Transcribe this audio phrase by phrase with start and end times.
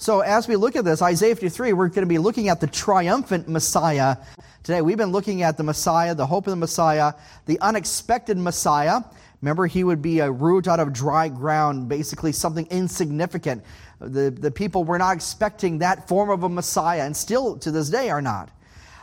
[0.00, 2.66] So as we look at this, Isaiah 53, we're going to be looking at the
[2.66, 4.16] triumphant Messiah
[4.62, 4.80] today.
[4.80, 7.12] We've been looking at the Messiah, the hope of the Messiah,
[7.44, 9.02] the unexpected Messiah.
[9.42, 13.62] Remember, he would be a root out of dry ground, basically something insignificant.
[13.98, 17.90] The, the people were not expecting that form of a Messiah, and still to this
[17.90, 18.50] day are not.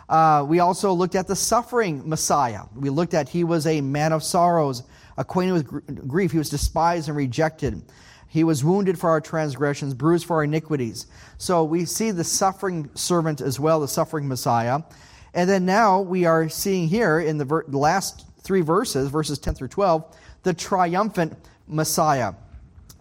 [0.09, 2.61] Uh, we also looked at the suffering Messiah.
[2.75, 4.82] We looked at he was a man of sorrows,
[5.16, 6.32] acquainted with gr- grief.
[6.32, 7.84] He was despised and rejected.
[8.28, 11.07] He was wounded for our transgressions, bruised for our iniquities.
[11.38, 14.82] So we see the suffering servant as well, the suffering Messiah.
[15.33, 19.55] And then now we are seeing here in the, ver- last three verses, verses 10
[19.55, 22.33] through 12, the triumphant Messiah.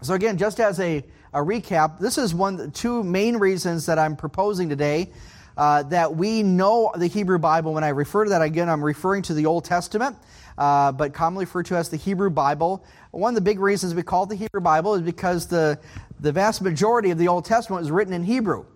[0.02, 4.16] So again, just as a, a recap, this is one two main reasons that I'm
[4.16, 5.10] proposing today
[5.56, 7.72] uh, that we know the Hebrew Bible.
[7.74, 10.16] When I refer to that again, I'm referring to the Old Testament,
[10.58, 12.84] uh, but commonly referred to as the Hebrew Bible.
[13.16, 15.78] One of the big reasons we call it the Hebrew Bible is because the,
[16.20, 18.66] the vast majority of the Old Testament was written in Hebrew,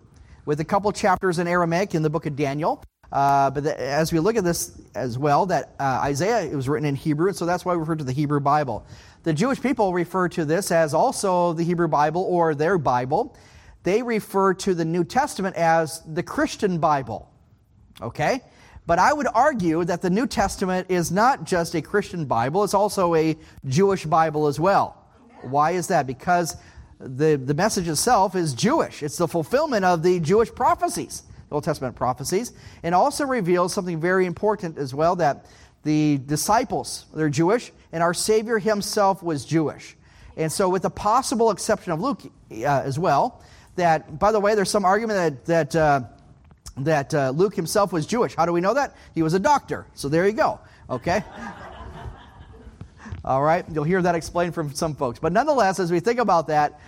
[0.45, 2.83] with a couple chapters in Aramaic in the book of Daniel.
[3.11, 6.87] Uh, but the, as we look at this as well, that uh, Isaiah was written
[6.87, 8.83] in Hebrew, and so that's why we refer to the Hebrew Bible.
[9.21, 13.37] The Jewish people refer to this as also the Hebrew Bible or their Bible.
[13.83, 17.29] They refer to the New Testament as the Christian Bible.
[18.01, 18.41] Okay?
[18.87, 22.73] But I would argue that the New Testament is not just a Christian Bible, it's
[22.73, 24.97] also a Jewish Bible as well.
[25.41, 26.07] Why is that?
[26.07, 26.57] Because
[26.99, 29.03] the, the message itself is Jewish.
[29.03, 33.99] It's the fulfillment of the Jewish prophecies, the Old Testament prophecies, and also reveals something
[33.99, 35.45] very important as well that
[35.83, 39.95] the disciples, they're Jewish, and our Savior himself was Jewish.
[40.37, 42.21] And so, with the possible exception of Luke
[42.51, 43.41] uh, as well,
[43.75, 46.01] that, by the way, there's some argument that, that, uh,
[46.85, 48.35] that uh, Luke himself was Jewish.
[48.35, 48.95] How do we know that?
[49.13, 49.85] He was a doctor.
[49.93, 50.59] So there you go.
[50.89, 51.23] Okay?
[53.25, 53.65] All right?
[53.71, 55.19] You'll hear that explained from some folks.
[55.19, 56.79] But nonetheless, as we think about that,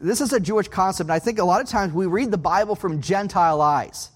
[0.00, 1.06] this is a Jewish concept.
[1.06, 4.10] And I think a lot of times we read the Bible from Gentile eyes.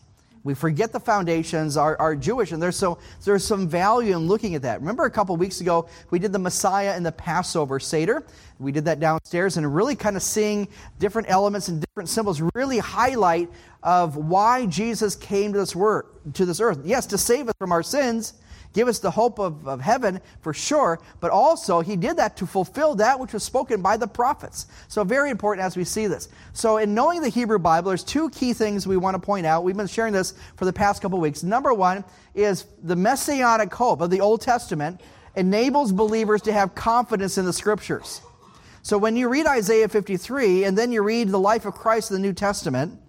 [0.47, 4.55] We forget the foundations are, are Jewish, and there's, so, there's some value in looking
[4.55, 4.79] at that.
[4.79, 8.25] Remember a couple weeks ago, we did the Messiah and the Passover Seder.
[8.61, 10.69] We did that downstairs, and really kind of seeing
[11.01, 13.51] different elements and different symbols really highlight
[13.83, 16.79] of why Jesus came to this, word, to this earth.
[16.85, 18.35] Yes, to save us from our sins,
[18.77, 22.47] give us the hope of, of heaven for sure, but also he did that to
[22.47, 24.67] fulfill that which was spoken by the prophets.
[24.89, 26.29] So, very important as we see this.
[26.53, 29.65] So, in knowing the Hebrew Bible, there's two key things we want to point out.
[29.65, 31.43] We've been sharing this for the past couple weeks.
[31.43, 32.05] Number one
[32.35, 35.01] is the messianic hope of the Old Testament
[35.37, 38.21] enables believers to have confidence in the scriptures.
[38.83, 42.17] So, when you read Isaiah 53 and then you read the life of Christ in
[42.17, 43.01] the New Testament,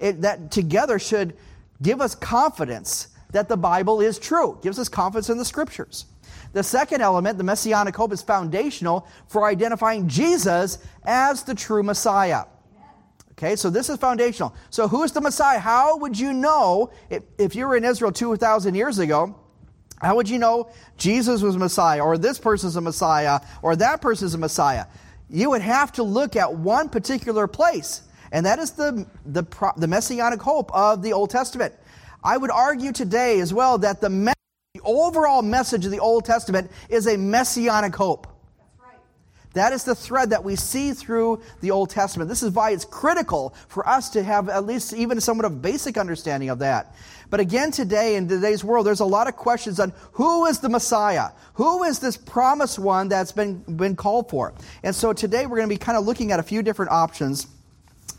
[0.00, 1.36] it, that together should
[1.80, 4.54] give us confidence that the Bible is true.
[4.54, 6.06] It gives us confidence in the scriptures.
[6.52, 12.44] The second element, the messianic hope, is foundational for identifying Jesus as the true Messiah.
[13.32, 14.54] Okay, so this is foundational.
[14.70, 15.58] So, who is the Messiah?
[15.58, 19.34] How would you know if, if you were in Israel 2,000 years ago?
[20.00, 24.34] How would you know Jesus was Messiah, or this person's a Messiah, or that person's
[24.34, 24.86] a Messiah?
[25.30, 29.44] You would have to look at one particular place, and that is the, the,
[29.76, 31.74] the messianic hope of the Old Testament.
[32.24, 34.32] I would argue today as well that the, me-
[34.74, 38.28] the overall message of the Old Testament is a messianic hope.
[39.54, 42.28] That is the thread that we see through the Old Testament.
[42.28, 45.98] This is why it's critical for us to have at least even somewhat of basic
[45.98, 46.94] understanding of that.
[47.28, 50.68] But again, today, in today's world, there's a lot of questions on who is the
[50.68, 51.30] Messiah?
[51.54, 54.54] Who is this promised one that's been, been called for?
[54.82, 57.46] And so today we're going to be kind of looking at a few different options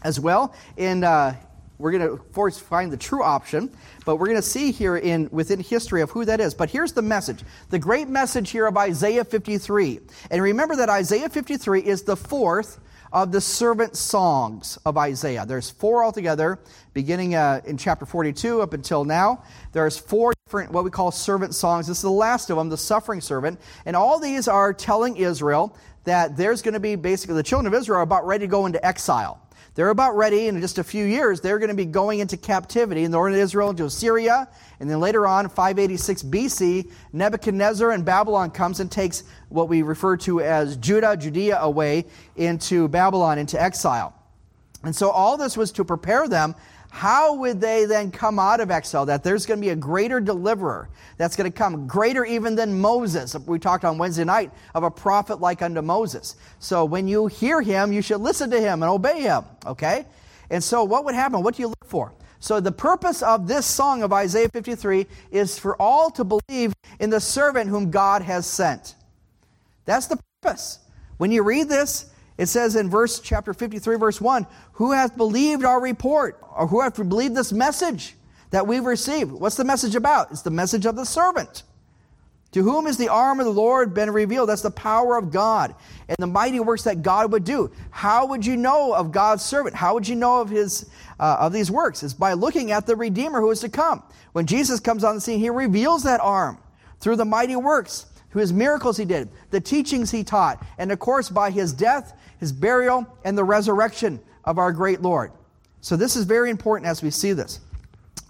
[0.03, 0.53] as well.
[0.77, 1.35] In, uh,
[1.83, 3.69] we're going to first find the true option,
[4.05, 6.53] but we're going to see here in within history of who that is.
[6.53, 7.43] But here's the message.
[7.71, 9.99] The great message here of Isaiah 53.
[10.31, 12.79] And remember that Isaiah 53 is the fourth
[13.11, 15.45] of the servant songs of Isaiah.
[15.45, 16.57] There's four altogether,
[16.93, 19.43] beginning uh, in chapter 42 up until now.
[19.73, 21.87] There's four different, what we call servant songs.
[21.87, 23.59] This is the last of them, the suffering servant.
[23.85, 27.79] And all these are telling Israel that there's going to be basically the children of
[27.79, 29.42] Israel are about ready to go into exile.
[29.75, 31.41] They're about ready in just a few years.
[31.41, 34.47] They're going to be going into captivity in the northern Israel into Assyria.
[34.79, 40.15] And then later on, 586 BC, Nebuchadnezzar and Babylon comes and takes what we refer
[40.17, 42.05] to as Judah, Judea away
[42.35, 44.13] into Babylon, into exile.
[44.83, 46.53] And so all this was to prepare them
[46.93, 49.07] how would they then come out of exile?
[49.07, 52.79] That there's going to be a greater deliverer that's going to come, greater even than
[52.79, 53.35] Moses.
[53.47, 56.35] We talked on Wednesday night of a prophet like unto Moses.
[56.59, 60.05] So when you hear him, you should listen to him and obey him, okay?
[60.51, 61.41] And so what would happen?
[61.41, 62.13] What do you look for?
[62.39, 67.09] So the purpose of this song of Isaiah 53 is for all to believe in
[67.09, 68.93] the servant whom God has sent.
[69.85, 70.77] That's the purpose.
[71.17, 75.63] When you read this, It says in verse chapter 53, verse 1, who hath believed
[75.63, 78.15] our report, or who hath believed this message
[78.49, 79.31] that we've received?
[79.31, 80.31] What's the message about?
[80.31, 81.63] It's the message of the servant.
[82.53, 84.49] To whom is the arm of the Lord been revealed?
[84.49, 85.73] That's the power of God
[86.07, 87.71] and the mighty works that God would do.
[87.89, 89.75] How would you know of God's servant?
[89.75, 90.89] How would you know of his
[91.19, 92.03] uh, of these works?
[92.03, 94.03] It's by looking at the Redeemer who is to come.
[94.33, 96.57] When Jesus comes on the scene, he reveals that arm
[96.99, 98.05] through the mighty works,
[98.39, 102.51] his miracles he did, the teachings he taught, and of course by his death, his
[102.51, 105.31] burial, and the resurrection of our great Lord.
[105.81, 107.59] So this is very important as we see this.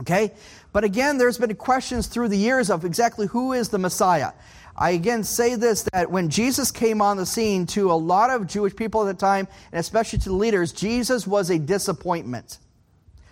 [0.01, 0.31] Okay?
[0.71, 4.31] But again, there's been questions through the years of exactly who is the Messiah.
[4.75, 8.47] I again say this that when Jesus came on the scene to a lot of
[8.47, 12.57] Jewish people at the time, and especially to the leaders, Jesus was a disappointment.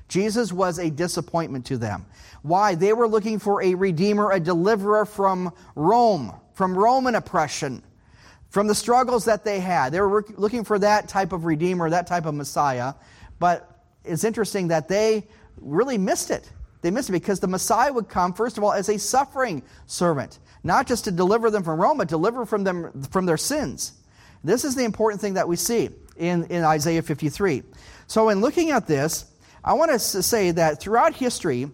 [0.07, 2.06] Jesus was a disappointment to them.
[2.44, 2.75] Why?
[2.75, 7.81] They were looking for a redeemer, a deliverer from Rome, from Roman oppression,
[8.50, 9.92] from the struggles that they had.
[9.92, 12.94] They were looking for that type of redeemer, that type of Messiah.
[13.40, 15.28] But it's interesting that they
[15.58, 16.48] really missed it.
[16.84, 20.38] They missed it because the Messiah would come, first of all, as a suffering servant,
[20.63, 23.94] not just to deliver them from Rome, but deliver from them from their sins.
[24.44, 27.63] This is the important thing that we see in, in Isaiah 53.
[28.06, 29.25] So, in looking at this,
[29.63, 31.72] I want to say that throughout history,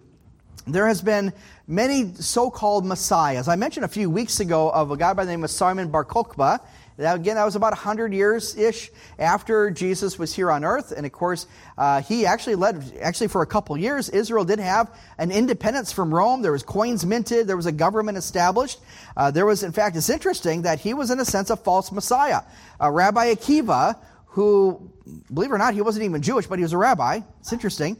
[0.68, 1.32] there has been
[1.66, 3.48] many so-called messiahs.
[3.48, 6.04] I mentioned a few weeks ago of a guy by the name of Simon Bar
[6.04, 6.60] Kokhba.
[6.98, 10.92] Now, again, that was about 100 years ish after Jesus was here on earth.
[10.92, 14.92] And of course, uh, he actually led, actually, for a couple years, Israel did have
[15.16, 16.42] an independence from Rome.
[16.42, 18.80] There was coins minted, there was a government established.
[19.16, 21.92] Uh, there was, in fact, it's interesting that he was, in a sense, a false
[21.92, 22.40] Messiah.
[22.80, 24.90] Uh, rabbi Akiva, who,
[25.32, 27.20] believe it or not, he wasn't even Jewish, but he was a rabbi.
[27.40, 27.96] It's interesting.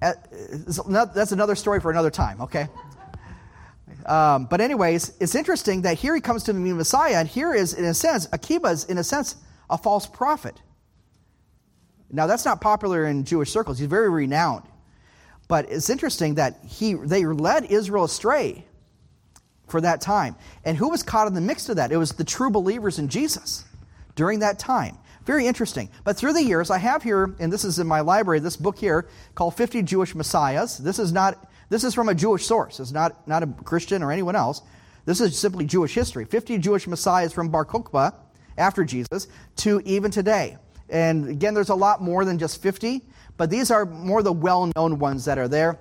[0.00, 0.12] Uh,
[1.14, 2.68] that's another story for another time, okay?
[4.06, 7.74] Um, but anyways, it's interesting that here he comes to the Messiah, and here is,
[7.74, 9.36] in a sense, Akiba is, in a sense,
[9.68, 10.60] a false prophet.
[12.10, 13.78] Now, that's not popular in Jewish circles.
[13.78, 14.64] He's very renowned.
[15.46, 18.64] But it's interesting that he, they led Israel astray
[19.66, 20.36] for that time.
[20.64, 21.92] And who was caught in the mix of that?
[21.92, 23.64] It was the true believers in Jesus
[24.14, 24.98] during that time.
[25.28, 25.90] Very interesting.
[26.04, 28.78] But through the years, I have here, and this is in my library, this book
[28.78, 30.78] here called 50 Jewish Messiahs.
[30.78, 32.80] This is not this is from a Jewish source.
[32.80, 34.62] It's not, not a Christian or anyone else.
[35.04, 36.24] This is simply Jewish history.
[36.24, 38.14] 50 Jewish messiahs from Bar Kokhba
[38.56, 40.56] after Jesus to even today.
[40.88, 43.02] And again, there's a lot more than just 50,
[43.36, 45.78] but these are more the well known ones that are there.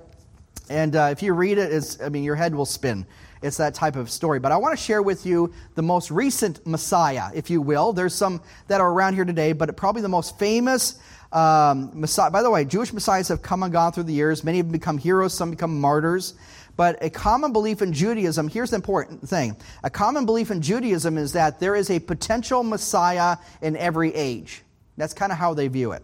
[0.70, 3.06] And uh, if you read it, it's, I mean, your head will spin.
[3.42, 4.40] It's that type of story.
[4.40, 7.94] But I want to share with you the most recent Messiah, if you will.
[7.94, 11.00] There's some that are around here today, but probably the most famous
[11.32, 14.44] um, Messiah, by the way, Jewish messiahs have come and gone through the years.
[14.44, 16.36] Many have become heroes, some become martyrs.
[16.78, 19.58] But a common belief in Judaism, here's the important thing.
[19.84, 24.62] A common belief in Judaism is that there is a potential Messiah in every age.
[24.96, 26.04] That's kind of how they view it.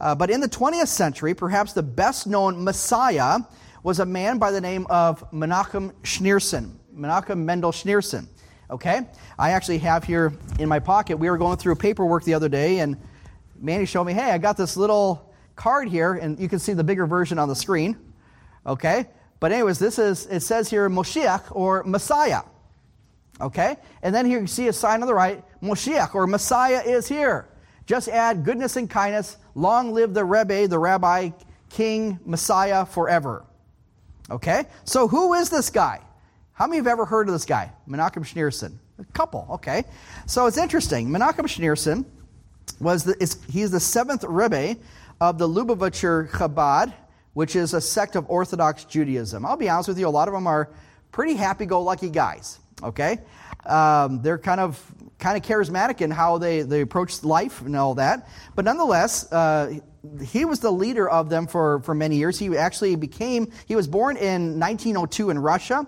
[0.00, 3.38] Uh, but in the 20th century, perhaps the best known Messiah
[3.82, 6.72] was a man by the name of Menachem Schneerson.
[6.94, 8.26] Menachem Mendel Schneerson.
[8.70, 9.00] Okay?
[9.38, 12.78] I actually have here in my pocket, we were going through paperwork the other day,
[12.78, 12.96] and
[13.58, 16.84] Manny showed me, hey, I got this little card here, and you can see the
[16.84, 17.96] bigger version on the screen.
[18.66, 19.06] Okay?
[19.40, 22.42] But, anyways, this is, it says here Moshiach or Messiah.
[23.40, 23.76] Okay?
[24.02, 27.48] And then here you see a sign on the right Moshiach or Messiah is here.
[27.86, 29.36] Just add goodness and kindness.
[29.54, 31.30] Long live the Rebbe, the rabbi,
[31.68, 33.44] king, Messiah forever.
[34.30, 34.64] Okay?
[34.84, 36.00] So, who is this guy?
[36.52, 37.72] How many of have ever heard of this guy?
[37.88, 38.74] Menachem Schneerson.
[38.98, 39.84] A couple, okay.
[40.26, 41.08] So it's interesting.
[41.08, 42.04] Menachem Schneerson
[42.78, 44.76] was the, is, he's the seventh Rebbe
[45.20, 46.92] of the Lubavitcher Chabad,
[47.32, 49.46] which is a sect of Orthodox Judaism.
[49.46, 50.68] I'll be honest with you, a lot of them are
[51.10, 52.58] pretty happy-go-lucky guys.
[52.82, 53.18] Okay,
[53.66, 54.80] um, they're kind of
[55.18, 58.28] kind of charismatic in how they, they approach life and all that.
[58.56, 59.78] But nonetheless, uh,
[60.24, 62.38] he was the leader of them for, for many years.
[62.38, 65.86] He actually became, he was born in 1902 in Russia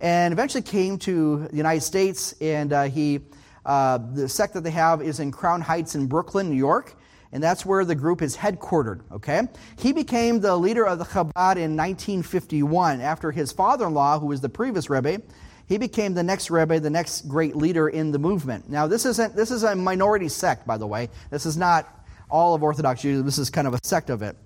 [0.00, 3.20] and eventually came to the United States and uh, he
[3.64, 6.94] uh, the sect that they have is in Crown Heights in Brooklyn, New York,
[7.32, 9.00] and that's where the group is headquartered.
[9.10, 9.42] Okay,
[9.78, 14.50] he became the leader of the Chabad in 1951 after his father-in-law, who was the
[14.50, 15.22] previous rebbe,
[15.66, 18.68] he became the next rebbe, the next great leader in the movement.
[18.68, 21.08] Now, this isn't this is a minority sect, by the way.
[21.30, 23.26] This is not all of Orthodox Judaism.
[23.26, 24.36] This is kind of a sect of it.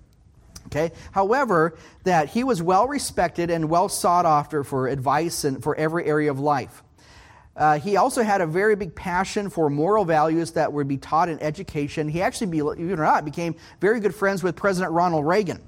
[0.67, 0.93] Okay.
[1.13, 6.05] However, that he was well respected and well sought after for advice and for every
[6.05, 6.83] area of life.
[7.57, 11.29] Uh, he also had a very big passion for moral values that would be taught
[11.29, 12.09] in education.
[12.09, 15.61] He actually, believe it or not, became very good friends with President Ronald Reagan.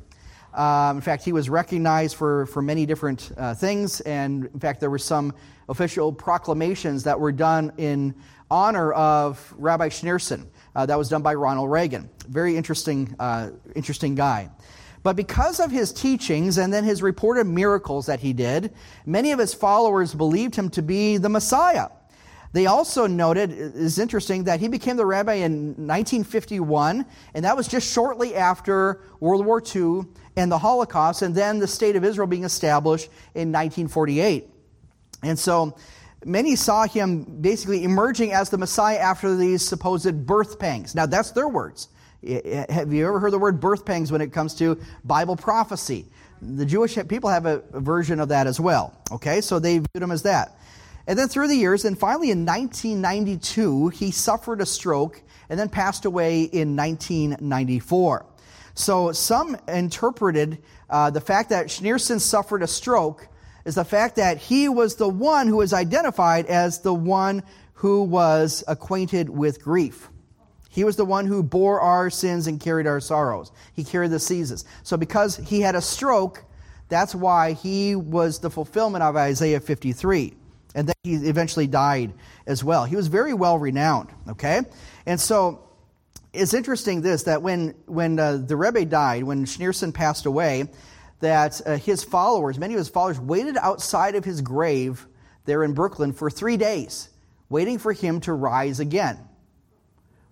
[0.54, 4.80] Um, in fact, he was recognized for, for many different uh, things, and in fact,
[4.80, 5.34] there were some
[5.68, 8.14] official proclamations that were done in
[8.50, 10.46] honor of Rabbi Schneerson.
[10.74, 12.08] Uh, that was done by Ronald Reagan.
[12.28, 14.50] Very interesting, uh, interesting guy.
[15.02, 18.72] But because of his teachings and then his reported miracles that he did,
[19.06, 21.88] many of his followers believed him to be the Messiah.
[22.52, 27.68] They also noted, it's interesting, that he became the rabbi in 1951, and that was
[27.68, 30.02] just shortly after World War II
[30.36, 34.48] and the Holocaust, and then the state of Israel being established in 1948.
[35.22, 35.76] And so
[36.24, 40.94] many saw him basically emerging as the Messiah after these supposed birth pangs.
[40.94, 41.88] Now, that's their words.
[42.22, 46.06] Have you ever heard the word birth pangs when it comes to Bible prophecy?
[46.42, 48.94] The Jewish people have a version of that as well.
[49.10, 50.58] Okay, so they viewed him as that.
[51.06, 55.68] And then through the years, and finally in 1992, he suffered a stroke and then
[55.68, 58.26] passed away in 1994.
[58.74, 63.28] So some interpreted uh, the fact that Schneerson suffered a stroke
[63.64, 67.42] is the fact that he was the one who was identified as the one
[67.74, 70.08] who was acquainted with grief.
[70.68, 73.50] He was the one who bore our sins and carried our sorrows.
[73.74, 74.64] He carried the diseases.
[74.82, 76.44] So because he had a stroke,
[76.88, 80.36] that's why he was the fulfillment of Isaiah 53
[80.74, 82.12] and then he eventually died
[82.46, 82.84] as well.
[82.84, 84.62] He was very well renowned, okay?
[85.06, 85.68] And so
[86.32, 90.68] it's interesting this that when, when uh, the Rebbe died, when Schneerson passed away,
[91.20, 95.06] that uh, his followers, many of his followers, waited outside of his grave
[95.44, 97.08] there in Brooklyn for three days,
[97.48, 99.18] waiting for him to rise again.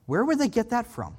[0.06, 1.16] Where would they get that from?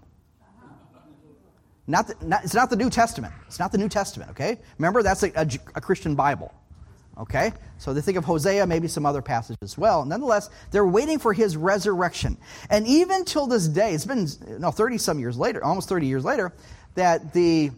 [1.85, 3.33] Not, the, not, it's not the New Testament.
[3.47, 4.59] It's not the New Testament, okay?
[4.77, 6.53] Remember, that's a, a, a Christian Bible.
[7.17, 7.51] Okay?
[7.79, 10.05] So they think of Hosea, maybe some other passages as well.
[10.05, 12.37] Nonetheless, they're waiting for his resurrection.
[12.69, 14.27] And even till this day, it's been
[14.59, 16.53] no 30 some years later, almost 30 years later,
[16.95, 17.71] that the,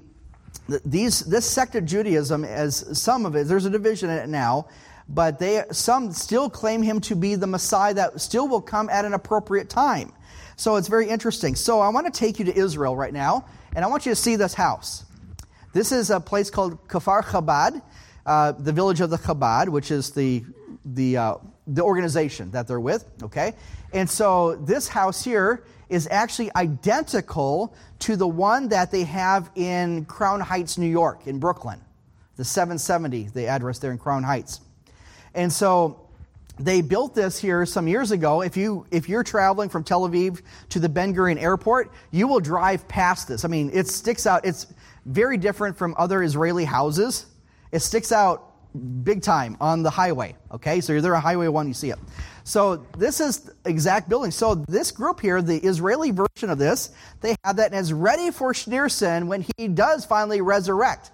[0.85, 4.67] these this sect of Judaism, as some of it, there's a division in it now,
[5.09, 9.05] but they some still claim him to be the Messiah that still will come at
[9.05, 10.13] an appropriate time.
[10.55, 11.55] So it's very interesting.
[11.55, 14.15] So I want to take you to Israel right now, and I want you to
[14.15, 15.05] see this house.
[15.73, 17.81] This is a place called Kfar Chabad.
[18.23, 20.43] Uh, the village of the Chabad, which is the,
[20.85, 23.53] the, uh, the organization that they're with, okay?
[23.93, 30.05] And so this house here is actually identical to the one that they have in
[30.05, 31.81] Crown Heights, New York, in Brooklyn.
[32.37, 34.61] The 770, the address there in Crown Heights.
[35.35, 36.09] And so
[36.57, 38.41] they built this here some years ago.
[38.41, 42.39] If you if you're traveling from Tel Aviv to the Ben Gurion Airport, you will
[42.39, 43.43] drive past this.
[43.43, 44.45] I mean, it sticks out.
[44.45, 44.67] It's
[45.05, 47.25] very different from other Israeli houses.
[47.71, 48.51] It sticks out
[49.03, 50.35] big time on the highway.
[50.51, 51.99] Okay, so you're there on Highway 1, you see it.
[52.43, 54.31] So this is exact building.
[54.31, 58.53] So this group here, the Israeli version of this, they have that it's ready for
[58.53, 61.11] Schneerson when he does finally resurrect.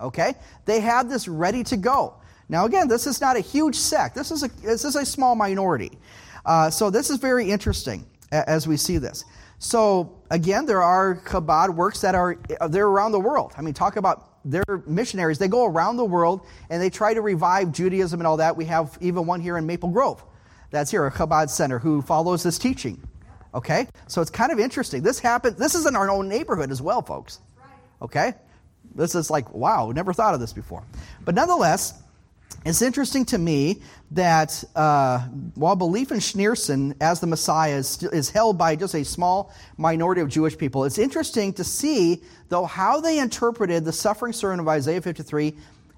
[0.00, 0.34] Okay,
[0.66, 2.14] they have this ready to go.
[2.48, 4.14] Now again, this is not a huge sect.
[4.14, 5.98] This is a this is a small minority.
[6.44, 9.24] Uh, so this is very interesting as we see this.
[9.58, 12.38] So again, there are Chabad works that are
[12.68, 13.52] they're around the world.
[13.56, 15.38] I mean, talk about they're missionaries.
[15.38, 18.56] They go around the world and they try to revive Judaism and all that.
[18.56, 20.22] We have even one here in Maple Grove.
[20.76, 23.00] That's here, a Chabad center who follows this teaching.
[23.54, 23.88] Okay?
[24.08, 25.00] So it's kind of interesting.
[25.00, 27.40] This happened, this is in our own neighborhood as well, folks.
[28.02, 28.34] Okay?
[28.94, 30.84] This is like, wow, never thought of this before.
[31.24, 32.02] But nonetheless,
[32.66, 33.80] it's interesting to me
[34.10, 35.20] that uh,
[35.54, 40.20] while belief in Schneerson as the Messiah is, is held by just a small minority
[40.20, 44.68] of Jewish people, it's interesting to see, though, how they interpreted the suffering servant of
[44.68, 45.54] Isaiah 53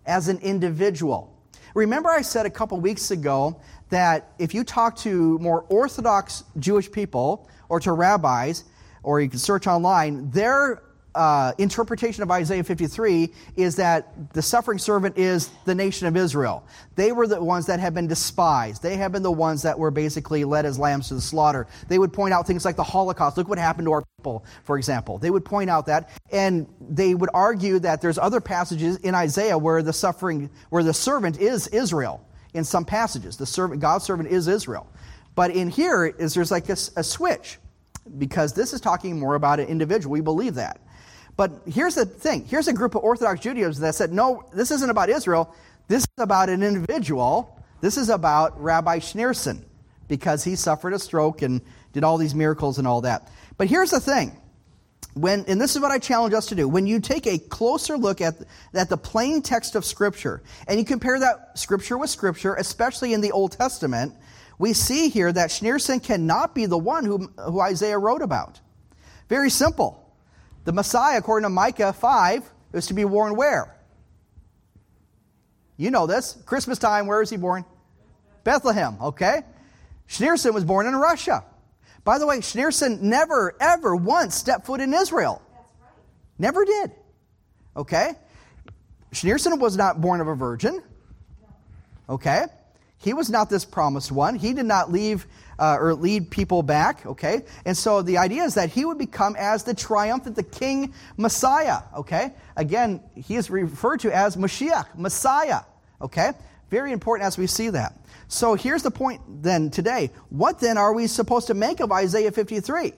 [0.06, 1.35] as an individual.
[1.75, 6.90] Remember, I said a couple weeks ago that if you talk to more Orthodox Jewish
[6.90, 8.64] people or to rabbis,
[9.02, 10.83] or you can search online, their
[11.14, 16.64] uh, interpretation of Isaiah 53 is that the suffering servant is the nation of Israel.
[16.95, 18.83] They were the ones that have been despised.
[18.83, 21.66] They have been the ones that were basically led as lambs to the slaughter.
[21.88, 23.37] They would point out things like the Holocaust.
[23.37, 25.18] Look what happened to our people, for example.
[25.18, 29.59] They would point out that, and they would argue that there's other passages in Isaiah
[29.59, 32.25] where the suffering, where the servant is Israel.
[32.55, 34.87] In some passages, the servant, God's servant is Israel.
[35.35, 37.59] But in here is there's like a, a switch
[38.17, 40.12] because this is talking more about an individual.
[40.12, 40.81] We believe that.
[41.37, 44.90] But here's the thing here's a group of Orthodox Judaizers that said, no, this isn't
[44.90, 45.55] about Israel.
[45.87, 47.62] This is about an individual.
[47.81, 49.62] This is about Rabbi Schneerson
[50.09, 51.61] because he suffered a stroke and
[51.93, 53.31] did all these miracles and all that.
[53.57, 54.37] But here's the thing.
[55.18, 56.68] When, and this is what I challenge us to do.
[56.68, 58.37] When you take a closer look at,
[58.72, 63.20] at the plain text of Scripture and you compare that Scripture with Scripture, especially in
[63.20, 64.14] the Old Testament,
[64.58, 68.60] we see here that Schneerson cannot be the one who, who Isaiah wrote about.
[69.28, 70.08] Very simple.
[70.64, 73.76] The Messiah, according to Micah 5, is to be born where?
[75.76, 76.40] You know this.
[76.46, 77.64] Christmas time, where is he born?
[78.44, 79.42] Bethlehem, okay?
[80.08, 81.44] Schneerson was born in Russia.
[82.05, 85.43] By the way, Schneerson never, ever once stepped foot in Israel.
[85.52, 85.90] Right.
[86.38, 86.93] Never did.
[87.76, 88.12] Okay?
[89.12, 90.83] Schneerson was not born of a virgin.
[92.09, 92.45] Okay?
[92.99, 94.35] He was not this promised one.
[94.35, 95.26] He did not leave
[95.59, 97.43] uh, or lead people back, okay?
[97.64, 101.83] And so the idea is that he would become as the triumphant, the king Messiah,
[101.97, 102.33] okay?
[102.57, 105.61] Again, he is referred to as Mashiach, Messiah,
[106.00, 106.33] okay?
[106.70, 107.98] Very important as we see that.
[108.28, 110.10] So here's the point then today.
[110.28, 112.92] What then are we supposed to make of Isaiah 53?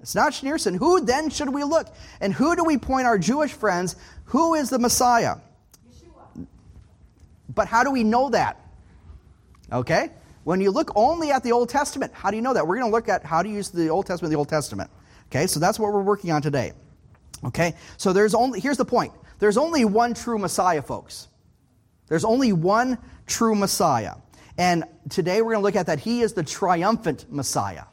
[0.00, 0.76] It's not Schneerson.
[0.76, 1.88] Who then should we look?
[2.20, 3.96] And who do we point our Jewish friends?
[4.26, 5.36] Who is the Messiah?
[5.88, 6.46] Yeshua.
[7.52, 8.60] But how do we know that?
[9.72, 10.10] Okay?
[10.44, 12.66] When you look only at the Old Testament, how do you know that?
[12.66, 14.90] We're going to look at how to use the Old Testament the Old Testament.
[15.30, 15.46] Okay?
[15.46, 16.72] So that's what we're working on today.
[17.42, 17.74] Okay?
[17.96, 19.12] So there's only here's the point.
[19.38, 21.28] There's only one true Messiah, folks.
[22.08, 24.14] There's only one true Messiah.
[24.58, 27.84] And today we're going to look at that he is the triumphant Messiah.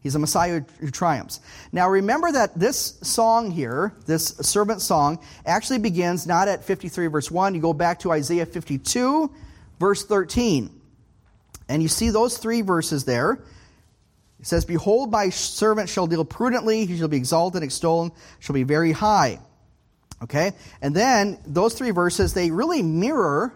[0.00, 1.40] He's a Messiah who triumphs.
[1.72, 7.30] Now remember that this song here, this servant song, actually begins not at 53 verse
[7.30, 7.54] 1.
[7.54, 9.30] You go back to Isaiah 52
[9.78, 10.70] verse 13.
[11.68, 13.42] And you see those three verses there.
[14.40, 18.54] It says, Behold, my servant shall deal prudently, he shall be exalted, and extolled, shall
[18.54, 19.40] be very high.
[20.22, 20.52] Okay?
[20.82, 23.54] And then those three verses, they really mirror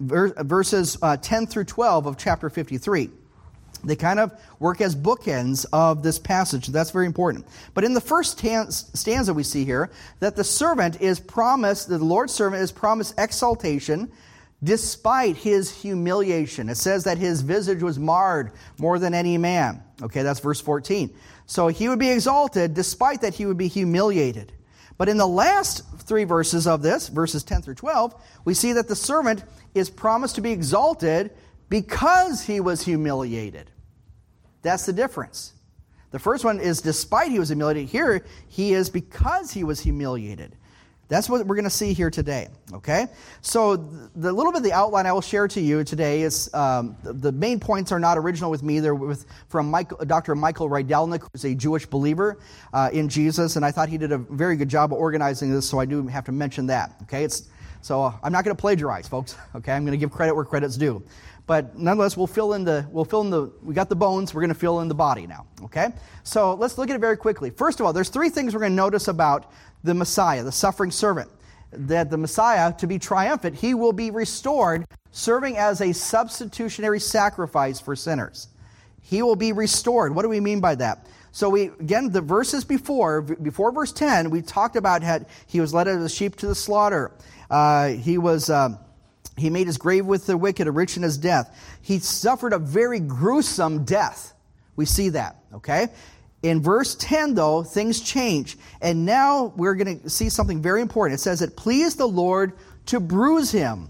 [0.00, 3.10] verses uh, 10 through 12 of chapter 53.
[3.84, 6.68] They kind of work as bookends of this passage.
[6.68, 7.46] That's very important.
[7.74, 12.32] But in the first stanza, we see here that the servant is promised, the Lord's
[12.32, 14.10] servant is promised exaltation
[14.62, 16.68] despite his humiliation.
[16.68, 19.82] It says that his visage was marred more than any man.
[20.00, 21.12] Okay, that's verse 14.
[21.46, 24.52] So he would be exalted despite that he would be humiliated.
[25.02, 28.86] But in the last three verses of this, verses 10 through 12, we see that
[28.86, 29.42] the servant
[29.74, 31.32] is promised to be exalted
[31.68, 33.68] because he was humiliated.
[34.62, 35.54] That's the difference.
[36.12, 37.88] The first one is despite he was humiliated.
[37.88, 40.54] Here, he is because he was humiliated.
[41.12, 42.48] That's what we're going to see here today.
[42.72, 43.06] Okay?
[43.42, 43.76] So,
[44.16, 47.30] the little bit of the outline I will share to you today is um, the,
[47.30, 48.80] main points are not original with me.
[48.80, 50.34] They're with, from Michael, Dr.
[50.34, 52.38] Michael Rydelnik, who's a Jewish believer
[52.72, 55.68] uh, in Jesus, and I thought he did a very good job of organizing this,
[55.68, 56.94] so I do have to mention that.
[57.02, 57.24] Okay?
[57.24, 57.50] It's,
[57.82, 59.36] so, I'm not going to plagiarize, folks.
[59.54, 59.72] Okay?
[59.72, 61.04] I'm going to give credit where credit's due.
[61.46, 64.42] But nonetheless, we'll fill in the, we'll fill in the, we got the bones, we're
[64.42, 65.46] going to fill in the body now.
[65.64, 65.88] Okay?
[66.22, 67.50] So, let's look at it very quickly.
[67.50, 69.50] First of all, there's three things we're going to notice about
[69.82, 71.30] the Messiah, the suffering servant.
[71.72, 77.80] That the Messiah, to be triumphant, he will be restored, serving as a substitutionary sacrifice
[77.80, 78.48] for sinners.
[79.00, 80.14] He will be restored.
[80.14, 81.06] What do we mean by that?
[81.32, 85.72] So we again the verses before before verse ten we talked about had he was
[85.72, 87.10] led as a sheep to the slaughter.
[87.50, 88.50] Uh, he was.
[88.50, 88.78] Um,
[89.36, 91.78] he made his grave with the wicked, a rich in his death.
[91.80, 94.34] He suffered a very gruesome death.
[94.76, 95.88] We see that, okay?
[96.42, 98.58] In verse 10, though, things change.
[98.80, 101.18] And now we're going to see something very important.
[101.20, 102.52] It says, It pleased the Lord
[102.86, 103.88] to bruise him.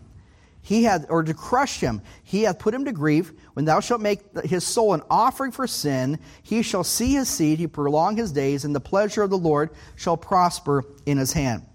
[0.61, 2.03] He had, or to crush him.
[2.23, 3.33] He hath put him to grief.
[3.55, 7.59] When thou shalt make his soul an offering for sin, he shall see his seed,
[7.59, 11.67] he prolong his days, and the pleasure of the Lord shall prosper in his hand.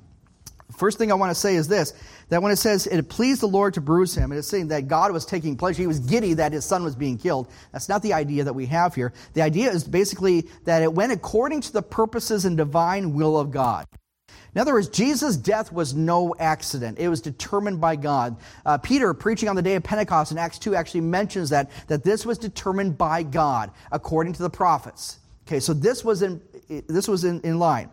[0.78, 1.94] First thing I want to say is this
[2.30, 5.12] that when it says it pleased the Lord to bruise him, it's saying that God
[5.12, 5.82] was taking pleasure.
[5.82, 7.50] He was giddy that his son was being killed.
[7.72, 9.14] That's not the idea that we have here.
[9.34, 13.52] The idea is basically that it went according to the purposes and divine will of
[13.52, 13.88] God.
[14.56, 16.98] In other words, Jesus' death was no accident.
[16.98, 18.38] It was determined by God.
[18.66, 22.04] Uh, Peter, preaching on the day of Pentecost in Acts 2, actually mentions that, that
[22.04, 25.20] this was determined by God, according to the prophets.
[25.46, 26.42] Okay, so this was in,
[26.88, 27.90] this was in, in line.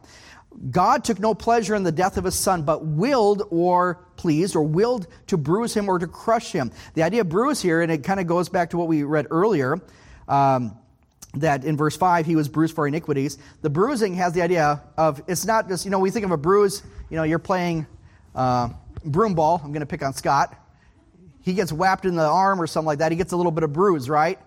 [0.71, 4.63] God took no pleasure in the death of his son, but willed or pleased or
[4.63, 6.71] willed to bruise him or to crush him.
[6.95, 9.27] The idea of bruise here, and it kind of goes back to what we read
[9.31, 9.81] earlier,
[10.29, 10.79] um,
[11.35, 13.39] that in verse 5, he was bruised for iniquities.
[13.63, 16.37] The bruising has the idea of, it's not just, you know, we think of a
[16.37, 17.87] bruise, you know, you're playing
[18.35, 18.69] uh,
[19.05, 19.61] broom ball.
[19.63, 20.55] I'm going to pick on Scott.
[21.43, 23.13] He gets whapped in the arm or something like that.
[23.13, 24.39] He gets a little bit of bruise, right?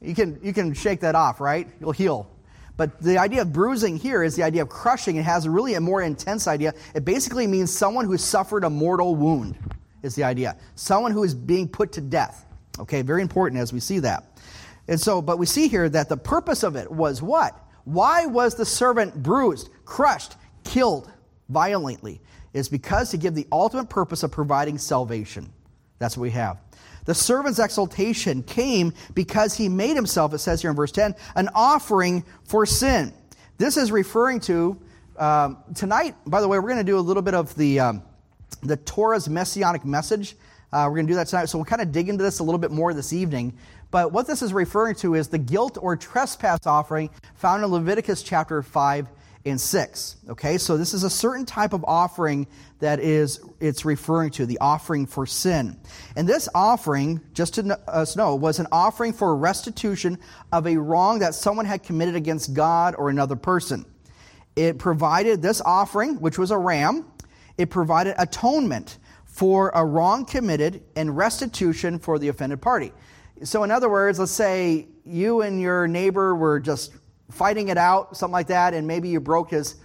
[0.00, 1.68] You can, you can shake that off, right?
[1.80, 2.30] You'll heal.
[2.76, 5.16] But the idea of bruising here is the idea of crushing.
[5.16, 6.74] It has really a more intense idea.
[6.94, 9.56] It basically means someone who suffered a mortal wound,
[10.02, 10.56] is the idea.
[10.74, 12.44] Someone who is being put to death.
[12.78, 14.38] Okay, very important as we see that.
[14.88, 17.58] And so, but we see here that the purpose of it was what?
[17.84, 21.10] Why was the servant bruised, crushed, killed
[21.48, 22.20] violently?
[22.52, 25.52] Is because to give the ultimate purpose of providing salvation.
[25.98, 26.58] That's what we have.
[27.06, 31.48] The servant's exaltation came because he made himself, it says here in verse 10, an
[31.54, 33.14] offering for sin.
[33.58, 34.78] This is referring to,
[35.16, 38.02] um, tonight, by the way, we're going to do a little bit of the, um,
[38.62, 40.36] the Torah's messianic message.
[40.72, 41.46] Uh, we're going to do that tonight.
[41.46, 43.56] So we'll kind of dig into this a little bit more this evening.
[43.90, 48.22] But what this is referring to is the guilt or trespass offering found in Leviticus
[48.22, 49.08] chapter 5
[49.46, 50.16] and 6.
[50.28, 52.46] Okay, so this is a certain type of offering
[52.80, 55.78] that is it's referring to, the offering for sin.
[56.16, 60.18] And this offering, just to us know, was an offering for restitution
[60.52, 63.86] of a wrong that someone had committed against God or another person.
[64.56, 67.06] It provided this offering, which was a ram,
[67.56, 72.92] it provided atonement for a wrong committed and restitution for the offended party.
[73.42, 76.94] So, in other words, let's say you and your neighbor were just
[77.30, 79.76] fighting it out, something like that, and maybe you broke his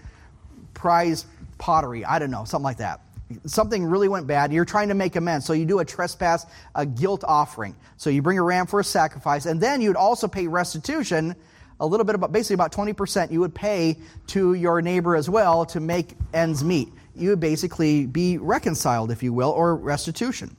[0.74, 1.26] prized
[1.58, 2.06] pottery.
[2.06, 3.02] I don't know, something like that.
[3.46, 4.52] Something really went bad.
[4.52, 5.46] You're trying to make amends.
[5.46, 7.76] So you do a trespass, a guilt offering.
[7.98, 11.36] So you bring a ram for a sacrifice, and then you'd also pay restitution,
[11.80, 15.66] a little bit about, basically about 20% you would pay to your neighbor as well
[15.66, 16.90] to make ends meet.
[17.16, 20.56] You would basically be reconciled, if you will, or restitution.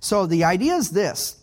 [0.00, 1.40] So the idea is this.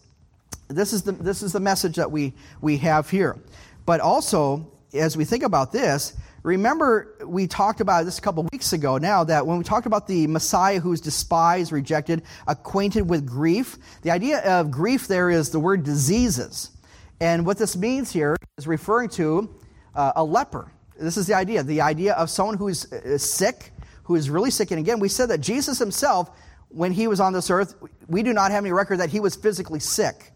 [0.67, 3.37] This is the, this is the message that we, we have here.
[3.85, 8.73] But also, as we think about this, remember we talked about this a couple weeks
[8.73, 13.77] ago now that when we talked about the Messiah who's despised, rejected, acquainted with grief,
[14.01, 16.71] the idea of grief there is the word diseases.
[17.19, 19.53] And what this means here is referring to
[19.95, 20.71] uh, a leper.
[20.99, 23.71] This is the idea the idea of someone who is uh, sick,
[24.03, 24.71] who is really sick.
[24.71, 26.29] And again, we said that Jesus himself,
[26.69, 27.75] when he was on this earth,
[28.07, 30.31] we do not have any record that he was physically sick.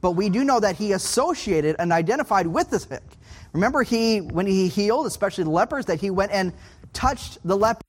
[0.00, 3.02] But we do know that he associated and identified with the sick.
[3.54, 6.52] Remember, he, when he healed, especially the lepers, that he went and
[6.92, 7.80] touched the leper.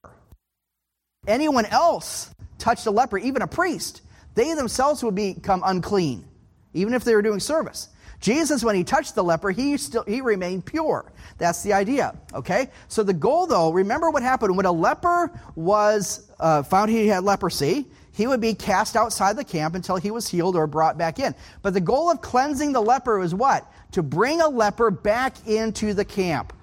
[1.28, 4.02] Anyone else touched a leper, even a priest,
[4.36, 6.24] they themselves would become unclean,
[6.74, 7.90] even if they were doing service.
[8.22, 11.12] Jesus, when he touched the leper, he still he remained pure.
[11.38, 12.16] That's the idea.
[12.34, 12.70] Okay.
[12.88, 17.24] So the goal, though, remember what happened when a leper was uh, found he had
[17.24, 21.20] leprosy he would be cast outside the camp until he was healed or brought back
[21.20, 21.36] in.
[21.62, 23.70] But the goal of cleansing the leper was what?
[23.92, 26.54] To bring a leper back into the camp.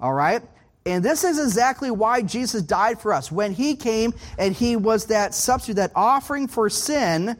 [0.00, 0.42] All right?
[0.84, 3.30] And this is exactly why Jesus died for us.
[3.30, 7.36] When he came and he was that substitute, that offering for sin,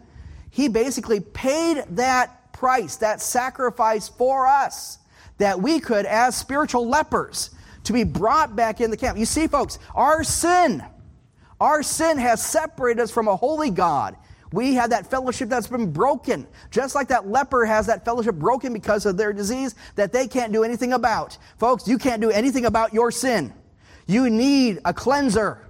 [0.51, 4.99] he basically paid that price, that sacrifice for us,
[5.39, 7.51] that we could, as spiritual lepers,
[7.85, 9.19] to be brought back in the camp.
[9.19, 10.85] You see, folks, our sin
[11.61, 14.17] our sin has separated us from a holy God.
[14.53, 16.47] We have that fellowship that's been broken.
[16.71, 20.53] Just like that leper has that fellowship broken because of their disease that they can't
[20.53, 21.37] do anything about.
[21.59, 23.53] Folks, you can't do anything about your sin.
[24.07, 25.67] You need a cleanser.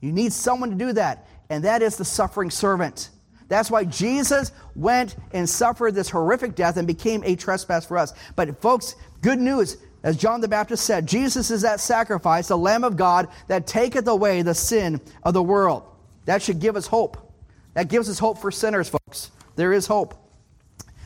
[0.00, 1.26] You need someone to do that.
[1.48, 3.08] And that is the suffering servant.
[3.48, 8.12] That's why Jesus went and suffered this horrific death and became a trespass for us.
[8.36, 12.84] But, folks, good news as John the Baptist said, Jesus is that sacrifice, the Lamb
[12.84, 15.82] of God that taketh away the sin of the world.
[16.26, 17.16] That should give us hope.
[17.74, 19.30] That gives us hope for sinners, folks.
[19.56, 20.14] There is hope.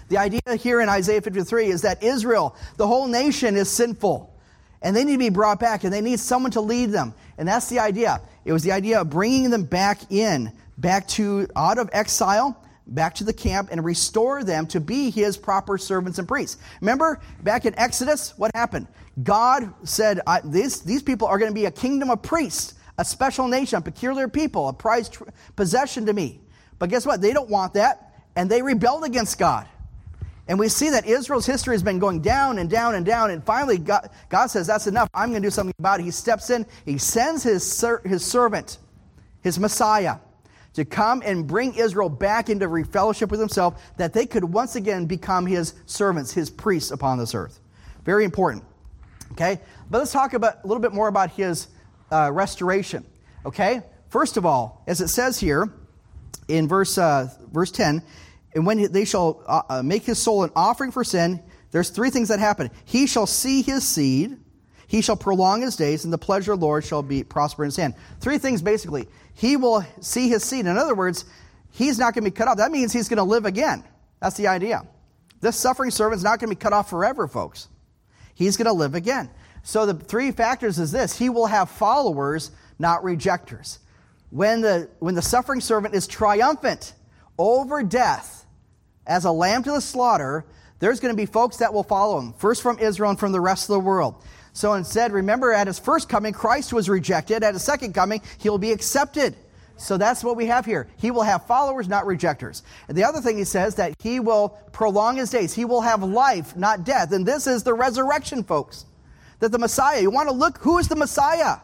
[0.09, 4.35] The idea here in Isaiah 53 is that Israel, the whole nation, is sinful.
[4.83, 7.15] And they need to be brought back, and they need someone to lead them.
[7.39, 8.21] And that's the idea.
[8.45, 13.15] It was the idea of bringing them back in, back to out of exile, back
[13.17, 16.59] to the camp and restore them to be his proper servants and priests.
[16.81, 18.87] Remember back in Exodus, what happened?
[19.23, 23.47] God said, these, these people are going to be a kingdom of priests, a special
[23.49, 25.25] nation, a peculiar people, a prized tr-
[25.57, 26.41] possession to me.
[26.79, 27.21] But guess what?
[27.21, 29.69] They don't want that, and they rebelled against God.
[30.49, 33.45] And we see that Israel's history has been going down and down and down, and
[33.45, 35.09] finally God, God says, That's enough.
[35.15, 36.03] I'm going to do something about it.
[36.03, 38.79] He steps in, he sends his, ser- his servant,
[39.43, 40.17] his Messiah
[40.75, 45.07] to come and bring Israel back into fellowship with himself, that they could once again
[45.07, 47.61] become his servants, his priests upon this earth.
[48.05, 48.65] Very important.
[49.33, 49.61] Okay?
[49.91, 51.69] But let's talk about, a little bit more about his
[52.11, 53.05] uh, restoration.
[53.45, 53.83] Okay?
[54.09, 55.73] First of all, as it says here
[56.49, 58.03] in verse, uh, verse 10,
[58.55, 62.11] and when they shall uh, uh make his soul an offering for sin, there's three
[62.11, 62.71] things that happen.
[62.85, 64.37] He shall see his seed,
[64.93, 67.69] he shall prolong his days, and the pleasure of the Lord shall be prosper in
[67.69, 67.95] his hand.
[68.21, 70.67] Three things basically he will see his seed.
[70.67, 71.25] In other words,
[71.71, 72.59] he's not going to be cut off.
[72.59, 73.85] That means he's going to live again.
[74.21, 74.87] That's the idea.
[75.41, 77.69] This suffering servant is not going to be cut off forever, folks.
[78.35, 79.31] He's going to live again.
[79.63, 83.79] So the three factors is this he will have followers, not rejectors.
[84.29, 86.93] When the, when the suffering servant is triumphant
[87.39, 88.45] over death
[89.07, 90.45] as a lamb to the slaughter,
[90.81, 93.41] there's going to be folks that will follow him, first from Israel and from the
[93.41, 94.23] rest of the world.
[94.53, 97.43] So instead, remember at his first coming, Christ was rejected.
[97.43, 99.35] At his second coming, he'll be accepted.
[99.77, 100.89] So that's what we have here.
[100.99, 102.63] He will have followers, not rejectors.
[102.87, 105.55] And the other thing he says that he will prolong his days.
[105.55, 107.13] He will have life, not death.
[107.13, 108.85] And this is the resurrection, folks.
[109.41, 111.57] That the Messiah, you want to look, who is the Messiah?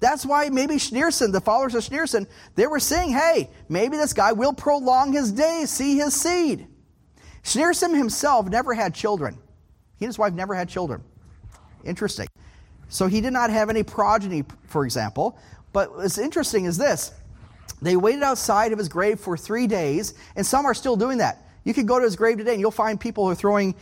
[0.00, 4.32] That's why maybe Schneerson, the followers of Schneerson, they were saying, hey, maybe this guy
[4.32, 6.66] will prolong his days, see his seed.
[7.42, 9.38] Schneerson himself never had children.
[9.96, 11.02] He and his wife never had children.
[11.84, 12.28] Interesting.
[12.88, 15.38] So he did not have any progeny, for example.
[15.72, 17.12] But what's interesting is this
[17.80, 21.44] they waited outside of his grave for three days, and some are still doing that.
[21.64, 23.74] You could go to his grave today and you'll find people who are throwing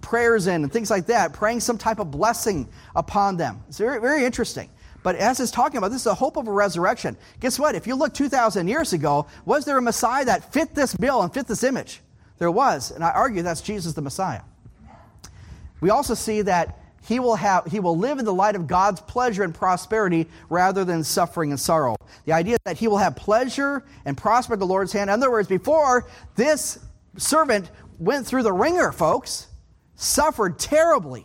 [0.00, 3.60] prayers in and things like that, praying some type of blessing upon them.
[3.68, 4.70] It's very, very interesting.
[5.02, 7.16] But as it's talking about, this is the hope of a resurrection.
[7.40, 7.74] Guess what?
[7.74, 11.32] If you look 2,000 years ago, was there a Messiah that fit this bill and
[11.32, 12.00] fit this image?
[12.38, 12.90] There was.
[12.90, 14.42] And I argue that's Jesus the Messiah.
[15.80, 19.00] We also see that he will, have, he will live in the light of God's
[19.00, 21.96] pleasure and prosperity rather than suffering and sorrow.
[22.26, 25.08] The idea that he will have pleasure and prosper at the Lord's hand.
[25.08, 26.78] In other words, before this
[27.16, 29.46] servant went through the ringer, folks,
[29.94, 31.24] suffered terribly.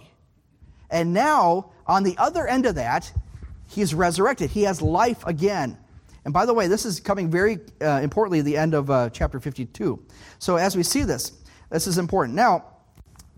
[0.89, 3.11] And now, on the other end of that,
[3.67, 4.51] he's resurrected.
[4.51, 5.77] He has life again.
[6.23, 9.09] And by the way, this is coming very uh, importantly at the end of uh,
[9.09, 10.01] chapter 52.
[10.39, 11.33] So as we see this,
[11.69, 12.37] this is important.
[12.37, 12.72] Now,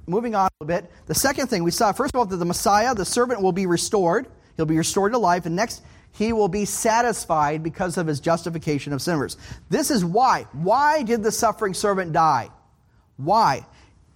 [0.08, 2.46] moving on a little bit, the second thing we saw, first of all, that the
[2.46, 4.28] Messiah, the servant, will be restored.
[4.58, 5.46] He'll be restored to life.
[5.46, 9.38] And next, he will be satisfied because of his justification of sinners.
[9.70, 10.48] This is why.
[10.54, 12.50] Why did the suffering servant die?
[13.18, 13.65] Why?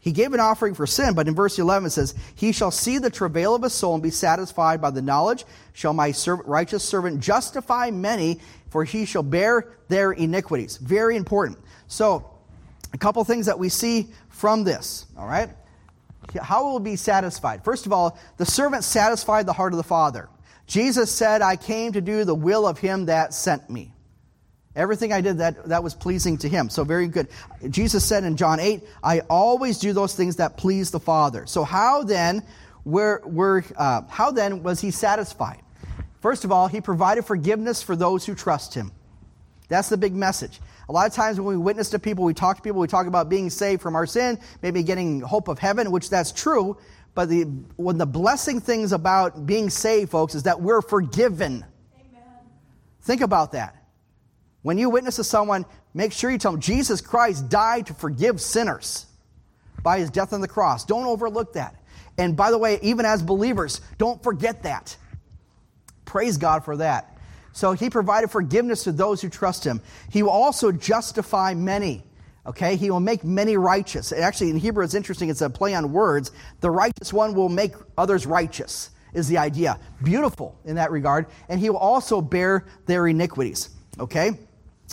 [0.02, 3.00] He gave an offering for sin, but in verse 11 it says, He shall see
[3.00, 5.44] the travail of his soul and be satisfied by the knowledge.
[5.74, 10.78] Shall my servant, righteous servant justify many, for he shall bear their iniquities.
[10.78, 11.60] Very important.
[11.88, 12.30] So,
[12.94, 15.50] a couple things that we see from this, all right?
[16.42, 17.64] How will be satisfied?
[17.64, 20.30] First of all, the servant satisfied the heart of the Father.
[20.68, 23.94] Jesus said, I came to do the will of him that sent me.
[24.76, 26.70] Everything I did that, that was pleasing to him.
[26.70, 27.28] So very good.
[27.70, 31.48] Jesus said in John 8, I always do those things that please the Father.
[31.48, 32.44] So how then
[32.86, 35.62] were, were, uh, how then was he satisfied?
[36.22, 38.92] First of all, he provided forgiveness for those who trust him.
[39.70, 40.60] That's the big message.
[40.90, 43.06] A lot of times when we witness to people, we talk to people, we talk
[43.06, 46.78] about being saved from our sin, maybe getting hope of heaven, which that's true.
[47.14, 47.44] But the,
[47.76, 51.64] when the blessing things about being saved, folks, is that we're forgiven.
[51.96, 52.24] Amen.
[53.02, 53.76] Think about that.
[54.64, 58.42] When you witness to someone, make sure you tell them Jesus Christ died to forgive
[58.42, 59.06] sinners
[59.84, 60.86] by his death on the cross.
[60.86, 61.76] Don't overlook that.
[62.18, 64.98] And by the way, even as believers, don't forget that.
[66.06, 67.19] Praise God for that.
[67.54, 69.82] So he provided forgiveness to those who trust him.
[70.10, 72.04] He will also justify many.
[72.46, 74.12] Okay, he will make many righteous.
[74.12, 75.30] Actually, in Hebrew, it's interesting.
[75.30, 76.32] It's a play on words.
[76.62, 79.80] The righteous one will make others righteous, is the idea.
[80.04, 81.28] Beautiful in that regard.
[81.48, 83.70] And he will also bear their iniquities.
[84.00, 84.32] Okay?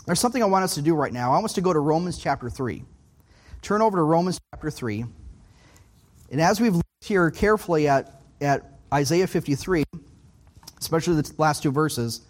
[0.05, 1.31] There's something I want us to do right now.
[1.31, 2.85] I want us to go to Romans chapter 3.
[3.63, 5.05] Turn over to Romans chapter 3.
[6.31, 9.85] And as we've looked here carefully at, at Isaiah 53,
[10.79, 12.23] especially the last two verses,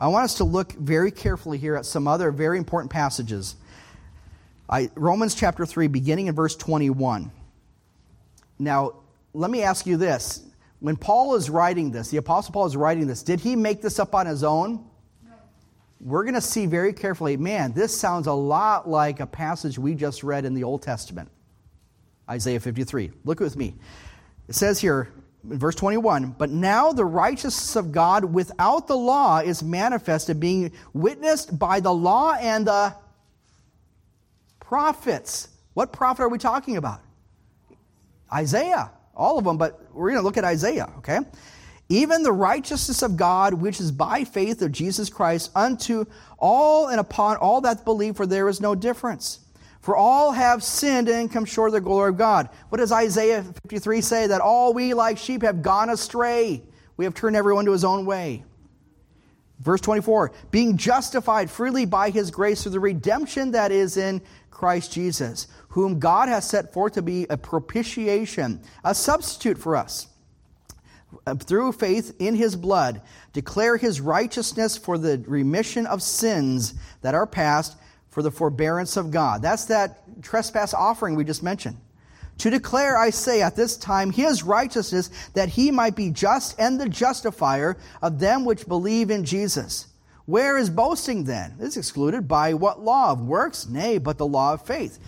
[0.00, 3.54] I want us to look very carefully here at some other very important passages.
[4.68, 7.30] I, Romans chapter 3, beginning in verse 21.
[8.58, 8.94] Now,
[9.34, 10.42] let me ask you this.
[10.80, 13.98] When Paul is writing this, the Apostle Paul is writing this, did he make this
[13.98, 14.86] up on his own?
[16.00, 19.94] we're going to see very carefully man, this sounds a lot like a passage we
[19.94, 21.30] just read in the Old Testament
[22.28, 23.10] Isaiah 53.
[23.24, 23.74] Look with me.
[24.48, 25.12] It says here,
[25.44, 31.58] verse 21 But now the righteousness of God without the law is manifested, being witnessed
[31.58, 32.94] by the law and the
[34.60, 35.48] prophets.
[35.74, 37.00] What prophet are we talking about?
[38.32, 38.90] Isaiah.
[39.14, 41.18] All of them, but we're going to look at Isaiah, okay?
[41.90, 46.04] even the righteousness of God, which is by faith of Jesus Christ, unto
[46.38, 49.40] all and upon all that believe, for there is no difference.
[49.80, 52.50] For all have sinned and come short of the glory of God.
[52.68, 54.26] What does Isaiah 53 say?
[54.26, 56.62] That all we like sheep have gone astray.
[56.96, 58.44] We have turned everyone to his own way.
[59.60, 64.92] Verse 24, being justified freely by his grace through the redemption that is in Christ
[64.92, 70.08] Jesus, whom God has set forth to be a propitiation, a substitute for us
[71.26, 77.14] uh, through faith in his blood, declare his righteousness for the remission of sins that
[77.14, 77.76] are past,
[78.10, 79.42] for the forbearance of God.
[79.42, 81.78] That's that trespass offering we just mentioned.
[82.38, 86.80] To declare, I say, at this time his righteousness, that he might be just and
[86.80, 89.86] the justifier of them which believe in Jesus.
[90.24, 91.56] Where is boasting then?
[91.60, 93.66] It's excluded by what law of works?
[93.66, 94.98] Nay, but the law of faith.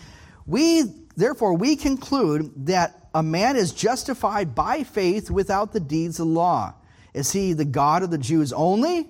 [0.47, 0.83] We,
[1.17, 6.75] therefore, we conclude that a man is justified by faith without the deeds of law.
[7.15, 9.09] Is he the God of the Jews only?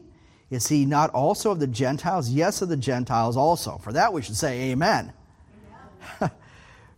[0.53, 2.29] Is he not also of the Gentiles?
[2.29, 3.79] Yes, of the Gentiles also.
[3.79, 5.11] For that we should say amen.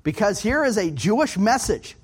[0.03, 1.95] because here is a Jewish message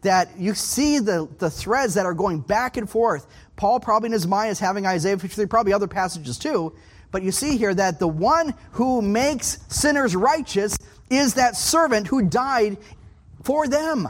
[0.00, 3.26] that you see the, the threads that are going back and forth.
[3.54, 6.74] Paul, probably in his mind, is having Isaiah 53, probably other passages too.
[7.10, 10.78] But you see here that the one who makes sinners righteous
[11.10, 12.78] is that servant who died
[13.42, 14.08] for them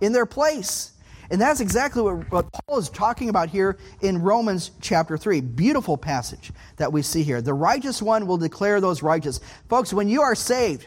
[0.00, 0.92] in their place.
[1.30, 5.40] And that's exactly what, what, Paul is talking about here in Romans chapter 3.
[5.40, 7.40] Beautiful passage that we see here.
[7.40, 9.40] The righteous one will declare those righteous.
[9.68, 10.86] Folks, when you are saved,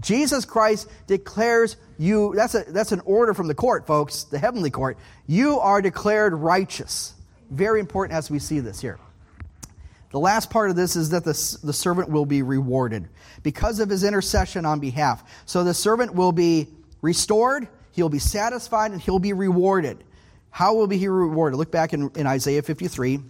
[0.00, 4.70] Jesus Christ declares you, that's, a, that's an order from the court, folks, the heavenly
[4.70, 4.98] court.
[5.26, 7.14] You are declared righteous.
[7.50, 8.98] Very important as we see this here.
[10.10, 13.08] The last part of this is that the, the servant will be rewarded
[13.42, 15.24] because of his intercession on behalf.
[15.44, 16.68] So the servant will be
[17.02, 20.02] restored, he'll be satisfied, and he'll be rewarded.
[20.50, 21.58] How will he rewarded?
[21.58, 23.20] Look back in, in Isaiah 53,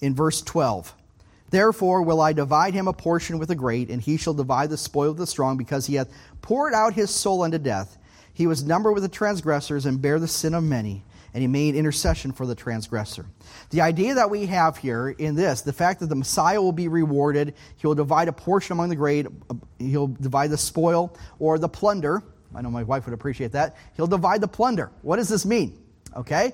[0.00, 0.94] in verse 12.
[1.50, 4.76] Therefore will I divide him a portion with the great, and he shall divide the
[4.76, 6.08] spoil with the strong, because he hath
[6.42, 7.96] poured out his soul unto death.
[8.32, 11.74] He was numbered with the transgressors, and bare the sin of many, and he made
[11.74, 13.26] intercession for the transgressor.
[13.70, 16.88] The idea that we have here in this, the fact that the Messiah will be
[16.88, 19.26] rewarded, he will divide a portion among the great,
[19.78, 22.22] he'll divide the spoil or the plunder.
[22.54, 23.76] I know my wife would appreciate that.
[23.96, 24.90] He'll divide the plunder.
[25.02, 25.82] What does this mean?
[26.16, 26.52] Okay?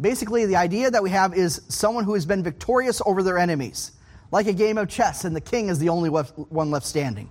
[0.00, 3.92] Basically, the idea that we have is someone who has been victorious over their enemies
[4.30, 7.28] like a game of chess, and the king is the only one left standing.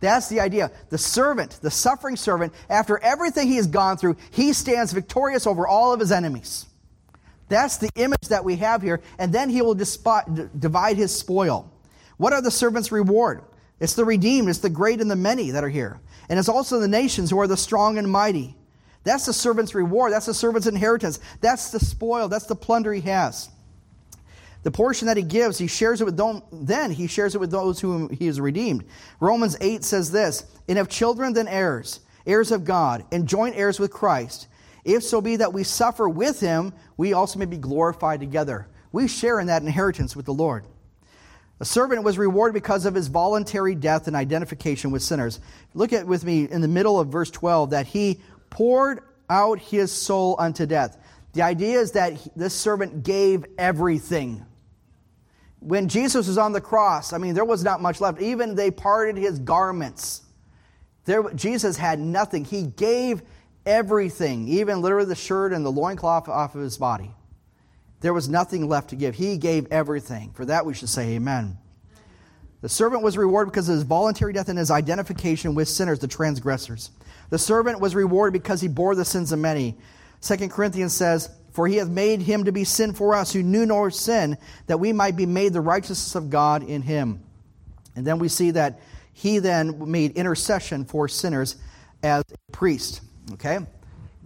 [0.00, 0.70] That's the idea.
[0.90, 5.66] The servant, the suffering servant, after everything he has gone through, he stands victorious over
[5.66, 6.66] all of his enemies.
[7.48, 9.00] That's the image that we have here.
[9.18, 11.72] And then he will divide his spoil.
[12.18, 13.42] What are the servant's reward?
[13.80, 16.00] It's the redeemed, it's the great and the many that are here.
[16.28, 18.56] And it's also the nations who are the strong and mighty.
[19.02, 20.12] That's the servant's reward.
[20.12, 21.20] That's the servant's inheritance.
[21.40, 22.28] That's the spoil.
[22.28, 23.50] That's the plunder he has.
[24.62, 27.50] The portion that he gives, he shares it with them, then he shares it with
[27.50, 28.84] those whom he has redeemed.
[29.20, 33.78] Romans 8 says this, and if children then heirs, heirs of God, and joint heirs
[33.78, 34.48] with Christ,
[34.82, 38.66] if so be that we suffer with him, we also may be glorified together.
[38.90, 40.64] We share in that inheritance with the Lord.
[41.60, 45.40] A servant was rewarded because of his voluntary death and identification with sinners.
[45.72, 49.92] Look at with me in the middle of verse 12 that he poured out his
[49.92, 50.98] soul unto death.
[51.32, 54.44] The idea is that this servant gave everything
[55.64, 58.20] when Jesus was on the cross, I mean, there was not much left.
[58.20, 60.22] Even they parted his garments.
[61.06, 62.44] There, Jesus had nothing.
[62.44, 63.22] He gave
[63.64, 67.10] everything, even literally the shirt and the loincloth off of his body.
[68.04, 69.14] There was nothing left to give.
[69.14, 70.32] He gave everything.
[70.34, 71.56] For that, we should say amen.
[72.60, 76.06] The servant was rewarded because of his voluntary death and his identification with sinners, the
[76.06, 76.90] transgressors.
[77.30, 79.78] The servant was rewarded because he bore the sins of many.
[80.20, 83.64] Second Corinthians says, for he hath made him to be sin for us, who knew
[83.64, 84.36] no sin,
[84.66, 87.22] that we might be made the righteousness of God in him.
[87.96, 88.80] And then we see that
[89.14, 91.56] he then made intercession for sinners
[92.02, 93.00] as a priest.
[93.32, 93.60] Okay?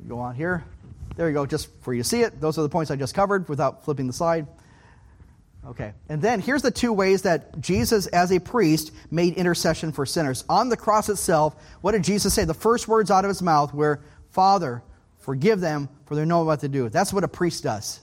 [0.08, 0.64] Go on here.
[1.18, 2.40] There you go, just for you to see it.
[2.40, 4.46] Those are the points I just covered without flipping the slide.
[5.66, 5.92] Okay.
[6.08, 10.44] And then here's the two ways that Jesus, as a priest, made intercession for sinners.
[10.48, 12.44] On the cross itself, what did Jesus say?
[12.44, 14.00] The first words out of his mouth were,
[14.30, 14.84] Father,
[15.18, 16.88] forgive them, for they know what to do.
[16.88, 17.98] That's what a priest does.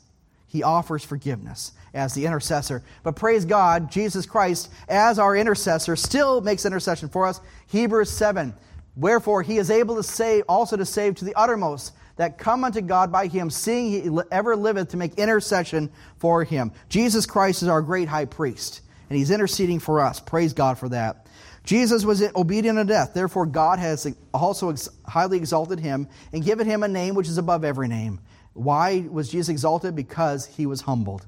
[0.48, 2.84] He offers forgiveness as the intercessor.
[3.02, 7.40] But praise God, Jesus Christ, as our intercessor, still makes intercession for us.
[7.68, 8.54] Hebrews 7.
[8.98, 12.82] Wherefore he is able to save, also to save to the uttermost that come unto
[12.82, 16.72] God by him, seeing he ever liveth to make intercession for him.
[16.90, 20.20] Jesus Christ is our great high priest, and he's interceding for us.
[20.20, 21.28] Praise God for that.
[21.66, 23.14] Jesus was obedient unto death.
[23.14, 24.74] Therefore, God has also
[25.06, 28.20] highly exalted him and given him a name which is above every name.
[28.54, 29.96] Why was Jesus exalted?
[29.96, 31.26] Because he was humbled.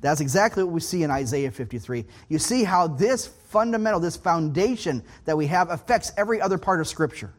[0.00, 2.04] That's exactly what we see in Isaiah 53.
[2.28, 6.86] You see how this fundamental, this foundation that we have affects every other part of
[6.86, 7.32] Scripture.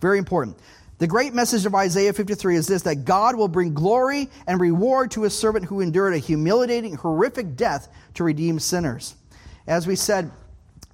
[0.00, 0.58] Very important.
[1.00, 5.10] The great message of Isaiah 53 is this that God will bring glory and reward
[5.12, 9.14] to his servant who endured a humiliating, horrific death to redeem sinners.
[9.66, 10.30] As we said,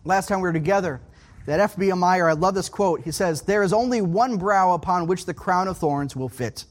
[0.04, 1.00] last time we were together
[1.46, 1.92] that F.B.
[1.92, 3.00] Meyer, I love this quote.
[3.02, 6.66] He says, There is only one brow upon which the crown of thorns will fit.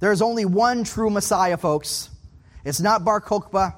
[0.00, 2.10] There is only one true Messiah, folks.
[2.64, 3.76] It's not Bar Kokhba.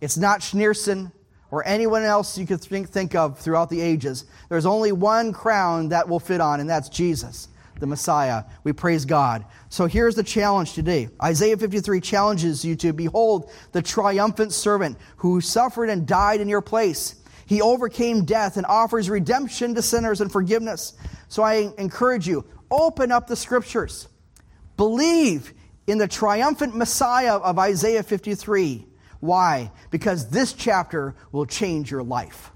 [0.00, 1.10] It's not Schneerson
[1.50, 4.24] or anyone else you could think, think of throughout the ages.
[4.48, 7.48] There's only one crown that will fit on, and that's Jesus,
[7.80, 8.44] the Messiah.
[8.64, 9.44] We praise God.
[9.68, 15.40] So here's the challenge today Isaiah 53 challenges you to behold the triumphant servant who
[15.40, 17.16] suffered and died in your place.
[17.46, 20.94] He overcame death and offers redemption to sinners and forgiveness.
[21.28, 24.08] So I encourage you, open up the scriptures.
[24.76, 25.52] Believe
[25.86, 28.86] in the triumphant Messiah of Isaiah 53.
[29.20, 29.70] Why?
[29.90, 32.51] Because this chapter will change your life.